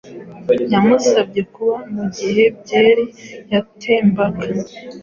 Yamusabye 0.71 1.41
kuba 1.53 1.75
mugihe 1.93 2.43
byeri 2.59 3.05
yatembaga 3.51 4.47